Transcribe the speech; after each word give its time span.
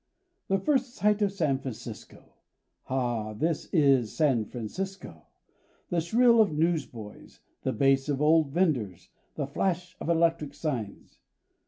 The 0.47 0.57
first 0.57 0.95
sight 0.95 1.21
of 1.21 1.31
San 1.31 1.59
Francisco. 1.59 2.33
"Ah, 2.89 3.33
this 3.33 3.69
is 3.71 4.11
San 4.17 4.45
Francisco!" 4.45 5.27
The 5.91 6.01
shrill 6.01 6.41
of 6.41 6.51
newsboys, 6.57 7.41
the 7.61 7.71
bass 7.71 8.09
of 8.09 8.19
older 8.19 8.49
venders, 8.49 9.09
the 9.35 9.45
flash 9.45 9.95
of 10.01 10.09
electric 10.09 10.55
signs. 10.55 11.19